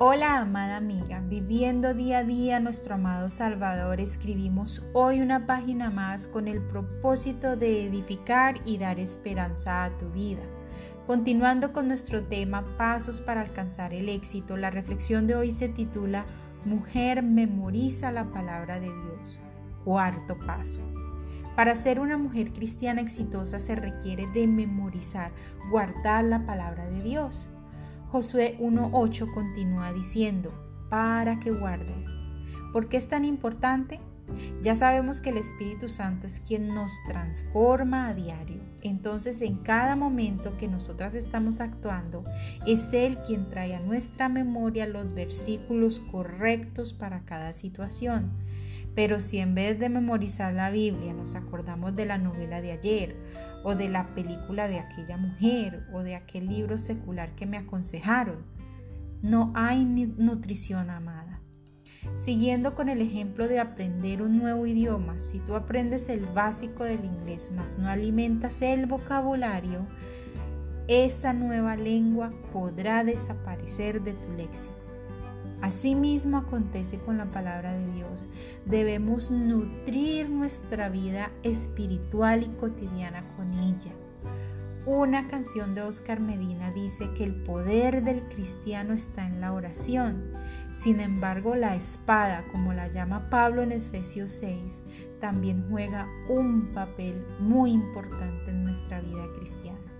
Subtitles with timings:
[0.00, 6.26] Hola amada amiga, viviendo día a día nuestro amado Salvador, escribimos hoy una página más
[6.26, 10.42] con el propósito de edificar y dar esperanza a tu vida.
[11.06, 16.26] Continuando con nuestro tema Pasos para alcanzar el éxito, la reflexión de hoy se titula
[16.64, 19.38] Mujer memoriza la palabra de Dios.
[19.84, 20.80] Cuarto paso.
[21.54, 25.30] Para ser una mujer cristiana exitosa se requiere de memorizar,
[25.70, 27.48] guardar la palabra de Dios.
[28.14, 30.54] Josué 1.8 continúa diciendo,
[30.88, 32.06] para que guardes.
[32.72, 33.98] ¿Por qué es tan importante?
[34.62, 38.60] Ya sabemos que el Espíritu Santo es quien nos transforma a diario.
[38.82, 42.22] Entonces en cada momento que nosotras estamos actuando,
[42.68, 48.30] es Él quien trae a nuestra memoria los versículos correctos para cada situación.
[48.94, 53.16] Pero si en vez de memorizar la Biblia nos acordamos de la novela de ayer,
[53.64, 58.44] o de la película de aquella mujer, o de aquel libro secular que me aconsejaron,
[59.22, 61.40] no hay nutrición amada.
[62.14, 67.04] Siguiendo con el ejemplo de aprender un nuevo idioma, si tú aprendes el básico del
[67.04, 69.86] inglés, mas no alimentas el vocabulario,
[70.86, 74.83] esa nueva lengua podrá desaparecer de tu léxico.
[75.64, 78.26] Asimismo acontece con la palabra de Dios.
[78.66, 83.90] Debemos nutrir nuestra vida espiritual y cotidiana con ella.
[84.84, 90.32] Una canción de Oscar Medina dice que el poder del cristiano está en la oración.
[90.70, 94.82] Sin embargo, la espada, como la llama Pablo en Efesios 6,
[95.18, 99.93] también juega un papel muy importante en nuestra vida cristiana.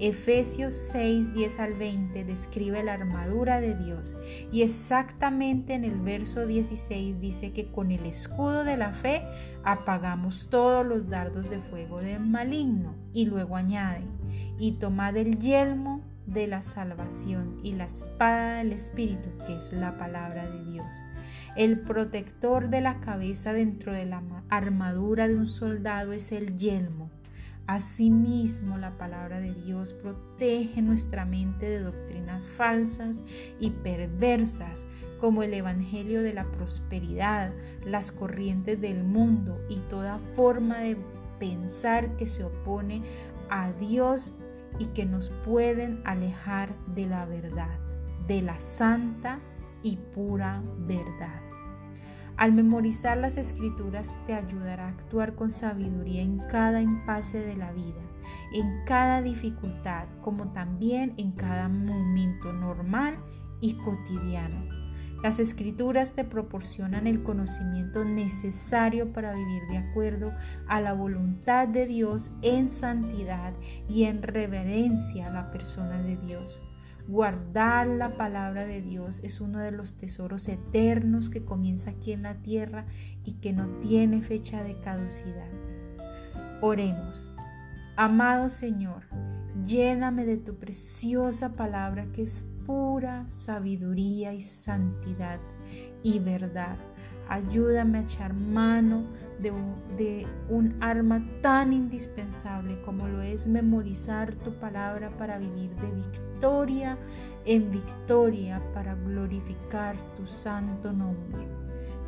[0.00, 4.16] Efesios 6, 10 al 20 describe la armadura de Dios
[4.50, 9.20] y exactamente en el verso 16 dice que con el escudo de la fe
[9.62, 14.06] apagamos todos los dardos de fuego del maligno y luego añade,
[14.58, 19.98] y tomad el yelmo de la salvación y la espada del Espíritu, que es la
[19.98, 20.86] palabra de Dios.
[21.56, 27.10] El protector de la cabeza dentro de la armadura de un soldado es el yelmo
[27.70, 33.22] Asimismo, la palabra de Dios protege nuestra mente de doctrinas falsas
[33.60, 34.86] y perversas,
[35.20, 37.52] como el Evangelio de la prosperidad,
[37.84, 40.96] las corrientes del mundo y toda forma de
[41.38, 43.02] pensar que se opone
[43.50, 44.32] a Dios
[44.80, 47.78] y que nos pueden alejar de la verdad,
[48.26, 49.38] de la santa
[49.84, 51.49] y pura verdad.
[52.40, 57.70] Al memorizar las escrituras te ayudará a actuar con sabiduría en cada impasse de la
[57.70, 58.00] vida,
[58.54, 63.18] en cada dificultad, como también en cada momento normal
[63.60, 64.64] y cotidiano.
[65.22, 70.32] Las escrituras te proporcionan el conocimiento necesario para vivir de acuerdo
[70.66, 73.52] a la voluntad de Dios en santidad
[73.86, 76.69] y en reverencia a la persona de Dios.
[77.08, 82.22] Guardar la palabra de Dios es uno de los tesoros eternos que comienza aquí en
[82.22, 82.86] la tierra
[83.24, 85.48] y que no tiene fecha de caducidad.
[86.60, 87.30] Oremos.
[87.96, 89.04] Amado Señor,
[89.66, 95.40] lléname de tu preciosa palabra que es pura sabiduría y santidad
[96.02, 96.76] y verdad.
[97.30, 99.04] Ayúdame a echar mano
[99.38, 106.98] de un, arma tan indispensable como lo es memorizar tu palabra para vivir de victoria
[107.44, 111.46] en victoria para glorificar tu santo nombre.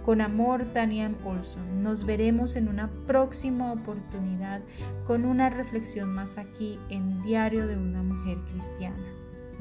[0.05, 1.85] Con amor, Tania Olson.
[1.85, 4.61] Nos veremos en una próxima oportunidad
[5.07, 9.07] con una reflexión más aquí en Diario de una Mujer Cristiana.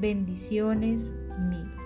[0.00, 1.12] Bendiciones
[1.48, 1.81] mil.